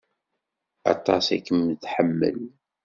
[0.93, 2.39] Aṭas i kem-tḥemmel.